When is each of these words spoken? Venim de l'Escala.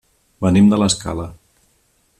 Venim 0.45 0.71
de 0.71 0.79
l'Escala. 0.83 1.29